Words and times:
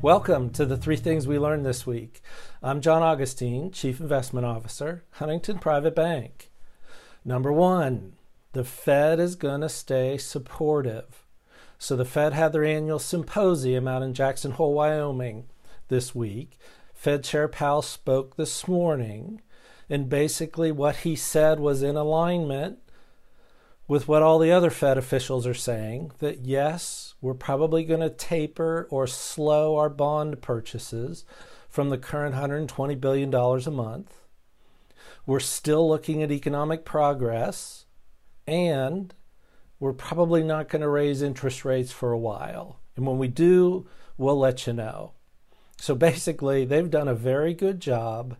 Welcome 0.00 0.50
to 0.50 0.64
the 0.64 0.76
three 0.76 0.96
things 0.96 1.26
we 1.26 1.40
learned 1.40 1.66
this 1.66 1.84
week. 1.84 2.22
I'm 2.62 2.80
John 2.80 3.02
Augustine, 3.02 3.72
Chief 3.72 3.98
Investment 3.98 4.46
Officer, 4.46 5.02
Huntington 5.14 5.58
Private 5.58 5.96
Bank. 5.96 6.52
Number 7.24 7.52
one, 7.52 8.12
the 8.52 8.62
Fed 8.62 9.18
is 9.18 9.34
going 9.34 9.60
to 9.62 9.68
stay 9.68 10.16
supportive. 10.16 11.26
So 11.78 11.96
the 11.96 12.04
Fed 12.04 12.32
had 12.32 12.52
their 12.52 12.64
annual 12.64 13.00
symposium 13.00 13.88
out 13.88 14.04
in 14.04 14.14
Jackson 14.14 14.52
Hole, 14.52 14.72
Wyoming 14.72 15.46
this 15.88 16.14
week. 16.14 16.60
Fed 16.94 17.24
Chair 17.24 17.48
Powell 17.48 17.82
spoke 17.82 18.36
this 18.36 18.68
morning, 18.68 19.42
and 19.90 20.08
basically 20.08 20.70
what 20.70 20.98
he 20.98 21.16
said 21.16 21.58
was 21.58 21.82
in 21.82 21.96
alignment 21.96 22.78
with 23.88 24.06
what 24.06 24.22
all 24.22 24.38
the 24.38 24.52
other 24.52 24.70
Fed 24.70 24.98
officials 24.98 25.46
are 25.46 25.54
saying 25.54 26.12
that 26.18 26.44
yes, 26.44 27.14
we're 27.22 27.34
probably 27.34 27.82
going 27.82 28.00
to 28.00 28.10
taper 28.10 28.86
or 28.90 29.06
slow 29.06 29.76
our 29.76 29.88
bond 29.88 30.42
purchases 30.42 31.24
from 31.70 31.88
the 31.88 31.98
current 31.98 32.34
$120 32.34 33.00
billion 33.00 33.34
a 33.34 33.70
month. 33.70 34.14
We're 35.26 35.40
still 35.40 35.88
looking 35.88 36.22
at 36.22 36.30
economic 36.30 36.84
progress, 36.84 37.86
and 38.46 39.14
we're 39.80 39.92
probably 39.94 40.42
not 40.42 40.68
going 40.68 40.82
to 40.82 40.88
raise 40.88 41.22
interest 41.22 41.64
rates 41.64 41.92
for 41.92 42.12
a 42.12 42.18
while. 42.18 42.80
And 42.94 43.06
when 43.06 43.18
we 43.18 43.28
do, 43.28 43.86
we'll 44.16 44.38
let 44.38 44.66
you 44.66 44.74
know. 44.74 45.12
So 45.78 45.94
basically, 45.94 46.64
they've 46.64 46.90
done 46.90 47.08
a 47.08 47.14
very 47.14 47.54
good 47.54 47.80
job 47.80 48.36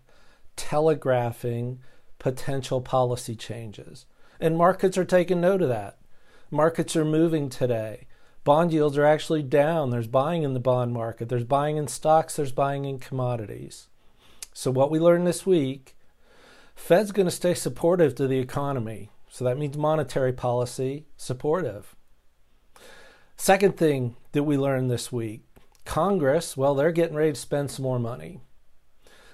telegraphing 0.57 1.79
potential 2.19 2.81
policy 2.81 3.37
changes. 3.37 4.07
And 4.41 4.57
markets 4.57 4.97
are 4.97 5.05
taking 5.05 5.41
note 5.41 5.63
of 5.63 5.69
that. 5.69 5.99
Markets 6.51 6.97
are 6.97 7.05
moving 7.05 7.49
today. 7.49 8.07
Bond 8.45 8.73
yields 8.73 8.97
are 8.97 9.05
actually 9.05 9.43
down. 9.43 9.91
There's 9.91 10.07
buying 10.07 10.43
in 10.43 10.55
the 10.55 10.61
bond 10.61 10.93
market, 10.93 11.29
there's 11.29 11.45
buying 11.45 11.77
in 11.77 11.89
stocks, 11.89 12.37
there's 12.37 12.53
buying 12.53 12.85
in 12.85 12.99
commodities. 12.99 13.89
So, 14.55 14.71
what 14.71 14.91
we 14.91 14.99
learned 14.99 15.27
this 15.27 15.45
week 15.45 15.95
Fed's 16.75 17.13
going 17.13 17.27
to 17.27 17.33
stay 17.33 17.55
supportive 17.55 18.15
to 18.15 18.27
the 18.27 18.39
economy. 18.39 19.11
So, 19.29 19.45
that 19.45 19.59
means 19.59 19.77
monetary 19.77 20.33
policy 20.33 21.07
supportive. 21.17 21.95
Second 23.37 23.77
thing 23.77 24.17
that 24.33 24.45
we 24.45 24.57
learned 24.57 24.91
this 24.91 25.13
week 25.13 25.43
Congress, 25.85 26.57
well, 26.57 26.75
they're 26.75 26.93
getting 26.93 27.17
ready 27.17 27.33
to 27.33 27.39
spend 27.39 27.71
some 27.71 27.83
more 27.83 27.99
money. 27.99 28.41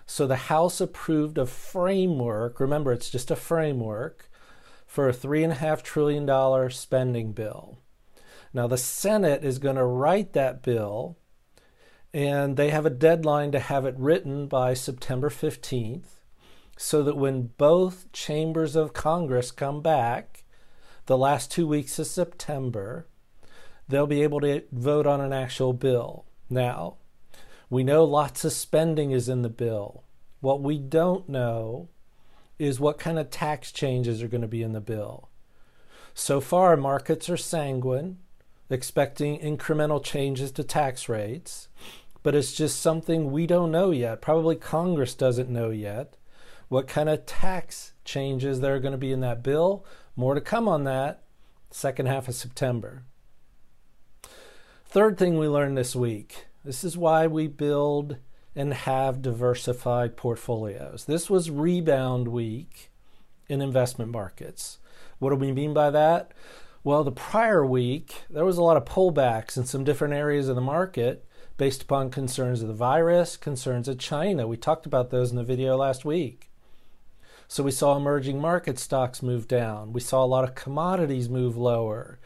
So 0.06 0.26
the 0.26 0.36
House 0.36 0.80
approved 0.80 1.38
a 1.38 1.46
framework. 1.46 2.60
Remember, 2.60 2.92
it's 2.92 3.10
just 3.10 3.30
a 3.30 3.36
framework 3.36 4.30
for 4.86 5.08
a 5.08 5.12
$3.5 5.12 5.82
trillion 5.82 6.70
spending 6.70 7.32
bill. 7.32 7.78
Now, 8.52 8.66
the 8.66 8.78
Senate 8.78 9.44
is 9.44 9.58
going 9.58 9.76
to 9.76 9.84
write 9.84 10.32
that 10.32 10.62
bill, 10.62 11.18
and 12.12 12.56
they 12.56 12.70
have 12.70 12.86
a 12.86 12.90
deadline 12.90 13.50
to 13.52 13.58
have 13.58 13.84
it 13.84 13.96
written 13.98 14.46
by 14.46 14.74
September 14.74 15.28
15th, 15.28 16.20
so 16.76 17.02
that 17.02 17.16
when 17.16 17.50
both 17.58 18.10
chambers 18.12 18.76
of 18.76 18.92
Congress 18.92 19.50
come 19.50 19.82
back, 19.82 20.44
the 21.06 21.18
last 21.18 21.50
two 21.50 21.66
weeks 21.66 21.98
of 21.98 22.06
September, 22.06 23.08
they'll 23.88 24.06
be 24.06 24.22
able 24.22 24.40
to 24.40 24.62
vote 24.72 25.06
on 25.06 25.20
an 25.20 25.32
actual 25.32 25.72
bill. 25.72 26.24
Now, 26.48 26.96
we 27.68 27.82
know 27.82 28.04
lots 28.04 28.44
of 28.44 28.52
spending 28.52 29.10
is 29.10 29.28
in 29.28 29.42
the 29.42 29.48
bill. 29.48 30.04
What 30.40 30.62
we 30.62 30.78
don't 30.78 31.28
know 31.28 31.88
is 32.58 32.80
what 32.80 32.98
kind 32.98 33.18
of 33.18 33.30
tax 33.30 33.72
changes 33.72 34.22
are 34.22 34.28
going 34.28 34.42
to 34.42 34.48
be 34.48 34.62
in 34.62 34.72
the 34.72 34.80
bill. 34.80 35.28
So 36.14 36.40
far, 36.40 36.76
markets 36.76 37.28
are 37.28 37.36
sanguine, 37.36 38.18
expecting 38.70 39.38
incremental 39.40 40.02
changes 40.02 40.52
to 40.52 40.64
tax 40.64 41.08
rates, 41.08 41.68
but 42.22 42.34
it's 42.34 42.54
just 42.54 42.80
something 42.80 43.30
we 43.32 43.46
don't 43.46 43.70
know 43.70 43.90
yet. 43.90 44.22
Probably 44.22 44.56
Congress 44.56 45.14
doesn't 45.14 45.50
know 45.50 45.70
yet 45.70 46.16
what 46.68 46.88
kind 46.88 47.08
of 47.08 47.26
tax 47.26 47.92
changes 48.04 48.60
there 48.60 48.74
are 48.74 48.80
going 48.80 48.92
to 48.92 48.98
be 48.98 49.12
in 49.12 49.20
that 49.20 49.42
bill. 49.42 49.84
More 50.16 50.34
to 50.34 50.40
come 50.40 50.68
on 50.68 50.84
that 50.84 51.22
second 51.70 52.06
half 52.06 52.28
of 52.28 52.34
September. 52.34 53.02
Third 54.86 55.18
thing 55.18 55.38
we 55.38 55.48
learned 55.48 55.76
this 55.76 55.96
week 55.96 56.46
this 56.64 56.82
is 56.82 56.96
why 56.96 57.26
we 57.26 57.46
build 57.46 58.16
and 58.56 58.72
have 58.72 59.22
diversified 59.22 60.16
portfolios. 60.16 61.04
This 61.06 61.28
was 61.28 61.50
rebound 61.50 62.28
week 62.28 62.90
in 63.48 63.60
investment 63.60 64.10
markets. 64.10 64.78
What 65.18 65.30
do 65.30 65.36
we 65.36 65.52
mean 65.52 65.74
by 65.74 65.90
that? 65.90 66.32
Well, 66.82 67.02
the 67.02 67.12
prior 67.12 67.64
week, 67.64 68.24
there 68.28 68.44
was 68.44 68.58
a 68.58 68.62
lot 68.62 68.76
of 68.76 68.84
pullbacks 68.84 69.56
in 69.56 69.64
some 69.64 69.84
different 69.84 70.14
areas 70.14 70.48
of 70.48 70.54
the 70.54 70.60
market 70.60 71.26
based 71.56 71.82
upon 71.82 72.10
concerns 72.10 72.62
of 72.62 72.68
the 72.68 72.74
virus, 72.74 73.36
concerns 73.36 73.88
of 73.88 73.98
China. 73.98 74.46
We 74.46 74.56
talked 74.56 74.86
about 74.86 75.10
those 75.10 75.30
in 75.30 75.36
the 75.36 75.44
video 75.44 75.76
last 75.76 76.04
week. 76.04 76.50
So 77.48 77.62
we 77.62 77.70
saw 77.70 77.96
emerging 77.96 78.40
market 78.40 78.78
stocks 78.78 79.22
move 79.22 79.46
down. 79.46 79.92
We 79.92 80.00
saw 80.00 80.24
a 80.24 80.26
lot 80.26 80.44
of 80.44 80.54
commodities 80.54 81.28
move 81.28 81.56
lower. 81.56 82.18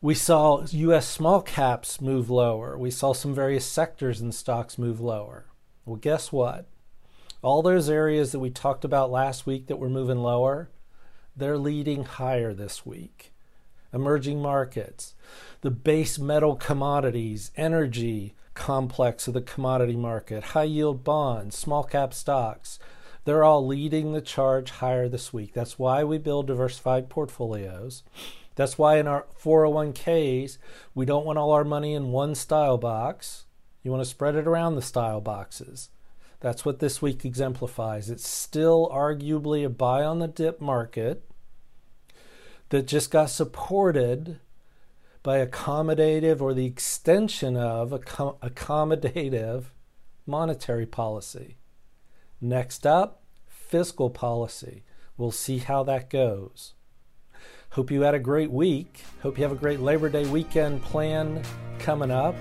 We 0.00 0.14
saw 0.14 0.64
US 0.70 1.08
small 1.08 1.42
caps 1.42 2.00
move 2.00 2.30
lower. 2.30 2.78
We 2.78 2.90
saw 2.90 3.12
some 3.12 3.34
various 3.34 3.64
sectors 3.64 4.20
and 4.20 4.34
stocks 4.34 4.78
move 4.78 5.00
lower. 5.00 5.46
Well, 5.84 5.96
guess 5.96 6.30
what? 6.30 6.66
All 7.42 7.62
those 7.62 7.88
areas 7.88 8.32
that 8.32 8.38
we 8.38 8.50
talked 8.50 8.84
about 8.84 9.10
last 9.10 9.46
week 9.46 9.66
that 9.66 9.78
were 9.78 9.90
moving 9.90 10.18
lower, 10.18 10.70
they're 11.36 11.58
leading 11.58 12.04
higher 12.04 12.54
this 12.54 12.86
week. 12.86 13.32
Emerging 13.92 14.40
markets, 14.40 15.14
the 15.60 15.70
base 15.70 16.18
metal 16.18 16.56
commodities, 16.56 17.50
energy 17.56 18.34
complex 18.54 19.26
of 19.26 19.34
the 19.34 19.42
commodity 19.42 19.96
market, 19.96 20.44
high 20.44 20.62
yield 20.62 21.02
bonds, 21.04 21.56
small 21.56 21.84
cap 21.84 22.14
stocks, 22.14 22.78
they're 23.24 23.44
all 23.44 23.66
leading 23.66 24.12
the 24.12 24.20
charge 24.20 24.70
higher 24.70 25.08
this 25.08 25.32
week. 25.32 25.52
That's 25.52 25.78
why 25.78 26.04
we 26.04 26.18
build 26.18 26.46
diversified 26.46 27.08
portfolios. 27.08 28.02
That's 28.54 28.76
why 28.76 28.98
in 28.98 29.06
our 29.06 29.26
401ks, 29.40 30.58
we 30.94 31.06
don't 31.06 31.24
want 31.24 31.38
all 31.38 31.52
our 31.52 31.64
money 31.64 31.94
in 31.94 32.12
one 32.12 32.34
style 32.34 32.78
box. 32.78 33.44
You 33.82 33.90
want 33.90 34.02
to 34.02 34.08
spread 34.08 34.36
it 34.36 34.46
around 34.46 34.76
the 34.76 34.82
style 34.82 35.20
boxes. 35.20 35.90
That's 36.40 36.64
what 36.64 36.80
this 36.80 37.00
week 37.00 37.24
exemplifies. 37.24 38.10
It's 38.10 38.26
still 38.26 38.88
arguably 38.92 39.64
a 39.64 39.68
buy 39.68 40.02
on 40.04 40.18
the 40.18 40.28
dip 40.28 40.60
market 40.60 41.22
that 42.70 42.86
just 42.86 43.10
got 43.10 43.30
supported 43.30 44.40
by 45.22 45.44
accommodative 45.44 46.40
or 46.40 46.52
the 46.52 46.66
extension 46.66 47.56
of 47.56 47.90
accommodative 47.90 49.64
monetary 50.26 50.86
policy. 50.86 51.58
Next 52.40 52.86
up, 52.86 53.22
fiscal 53.46 54.10
policy. 54.10 54.82
We'll 55.16 55.30
see 55.30 55.58
how 55.58 55.84
that 55.84 56.10
goes. 56.10 56.74
Hope 57.70 57.90
you 57.90 58.02
had 58.02 58.14
a 58.14 58.18
great 58.18 58.50
week. 58.50 59.04
Hope 59.22 59.38
you 59.38 59.44
have 59.44 59.52
a 59.52 59.56
great 59.56 59.80
Labor 59.80 60.08
Day 60.08 60.26
weekend 60.26 60.82
plan 60.82 61.42
coming 61.78 62.10
up. 62.10 62.34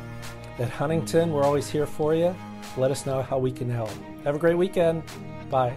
At 0.60 0.70
Huntington, 0.70 1.32
we're 1.32 1.44
always 1.44 1.70
here 1.70 1.86
for 1.86 2.14
you. 2.14 2.36
Let 2.78 2.92
us 2.92 3.06
know 3.06 3.22
how 3.22 3.38
we 3.38 3.52
can 3.52 3.70
help. 3.70 3.92
Have 4.24 4.36
a 4.36 4.40
great 4.40 4.58
weekend. 4.58 5.04
Bye. 5.50 5.76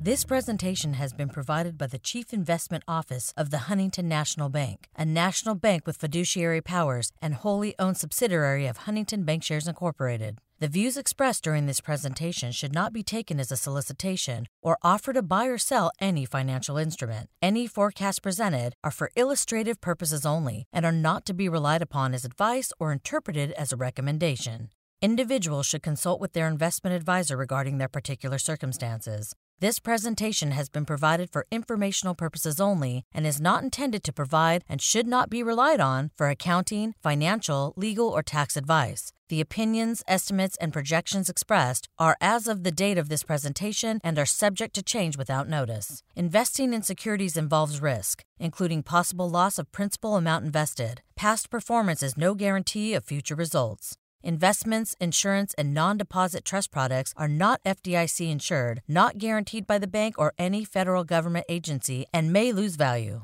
This 0.00 0.24
presentation 0.24 0.94
has 0.94 1.12
been 1.12 1.28
provided 1.28 1.78
by 1.78 1.86
the 1.86 1.98
Chief 1.98 2.32
Investment 2.32 2.82
Office 2.88 3.32
of 3.36 3.50
the 3.50 3.58
Huntington 3.68 4.08
National 4.08 4.48
Bank, 4.48 4.88
a 4.96 5.04
national 5.04 5.54
bank 5.54 5.86
with 5.86 5.96
fiduciary 5.96 6.60
powers 6.60 7.12
and 7.22 7.34
wholly 7.34 7.76
owned 7.78 7.96
subsidiary 7.98 8.66
of 8.66 8.78
Huntington 8.78 9.24
Bankshares 9.24 9.68
Incorporated. 9.68 10.38
The 10.62 10.68
views 10.68 10.96
expressed 10.96 11.42
during 11.42 11.66
this 11.66 11.80
presentation 11.80 12.52
should 12.52 12.72
not 12.72 12.92
be 12.92 13.02
taken 13.02 13.40
as 13.40 13.50
a 13.50 13.56
solicitation 13.56 14.46
or 14.62 14.78
offer 14.80 15.12
to 15.12 15.20
buy 15.20 15.46
or 15.46 15.58
sell 15.58 15.90
any 15.98 16.24
financial 16.24 16.76
instrument. 16.76 17.30
Any 17.42 17.66
forecasts 17.66 18.20
presented 18.20 18.74
are 18.84 18.92
for 18.92 19.10
illustrative 19.16 19.80
purposes 19.80 20.24
only 20.24 20.68
and 20.72 20.86
are 20.86 20.92
not 20.92 21.26
to 21.26 21.34
be 21.34 21.48
relied 21.48 21.82
upon 21.82 22.14
as 22.14 22.24
advice 22.24 22.72
or 22.78 22.92
interpreted 22.92 23.50
as 23.50 23.72
a 23.72 23.76
recommendation. 23.76 24.68
Individuals 25.04 25.66
should 25.66 25.82
consult 25.82 26.20
with 26.20 26.32
their 26.32 26.46
investment 26.46 26.94
advisor 26.94 27.36
regarding 27.36 27.78
their 27.78 27.88
particular 27.88 28.38
circumstances. 28.38 29.34
This 29.58 29.80
presentation 29.80 30.52
has 30.52 30.68
been 30.68 30.84
provided 30.84 31.28
for 31.28 31.44
informational 31.50 32.14
purposes 32.14 32.60
only 32.60 33.04
and 33.12 33.26
is 33.26 33.40
not 33.40 33.64
intended 33.64 34.04
to 34.04 34.12
provide 34.12 34.62
and 34.68 34.80
should 34.80 35.08
not 35.08 35.28
be 35.28 35.42
relied 35.42 35.80
on 35.80 36.12
for 36.16 36.28
accounting, 36.28 36.94
financial, 37.02 37.72
legal, 37.76 38.10
or 38.10 38.22
tax 38.22 38.56
advice. 38.56 39.12
The 39.28 39.40
opinions, 39.40 40.04
estimates, 40.06 40.56
and 40.60 40.72
projections 40.72 41.28
expressed 41.28 41.88
are 41.98 42.16
as 42.20 42.46
of 42.46 42.62
the 42.62 42.70
date 42.70 42.98
of 42.98 43.08
this 43.08 43.24
presentation 43.24 43.98
and 44.04 44.16
are 44.20 44.26
subject 44.26 44.72
to 44.76 44.84
change 44.84 45.16
without 45.16 45.48
notice. 45.48 46.04
Investing 46.14 46.72
in 46.72 46.82
securities 46.82 47.36
involves 47.36 47.82
risk, 47.82 48.22
including 48.38 48.84
possible 48.84 49.28
loss 49.28 49.58
of 49.58 49.72
principal 49.72 50.16
amount 50.16 50.44
invested. 50.44 51.02
Past 51.16 51.50
performance 51.50 52.04
is 52.04 52.16
no 52.16 52.34
guarantee 52.34 52.94
of 52.94 53.04
future 53.04 53.34
results. 53.34 53.96
Investments, 54.24 54.94
insurance, 55.00 55.52
and 55.58 55.74
non 55.74 55.98
deposit 55.98 56.44
trust 56.44 56.70
products 56.70 57.12
are 57.16 57.26
not 57.26 57.60
FDIC 57.64 58.30
insured, 58.30 58.82
not 58.86 59.18
guaranteed 59.18 59.66
by 59.66 59.78
the 59.78 59.88
bank 59.88 60.14
or 60.16 60.32
any 60.38 60.64
federal 60.64 61.02
government 61.02 61.46
agency, 61.48 62.06
and 62.12 62.32
may 62.32 62.52
lose 62.52 62.76
value. 62.76 63.22